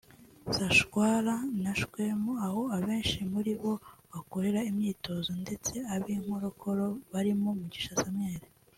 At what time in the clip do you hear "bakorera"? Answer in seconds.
4.11-4.59